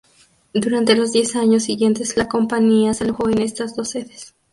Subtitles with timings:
[0.55, 4.33] Durante los diez años siguientes, la compañía se alojó en estas dos sedes.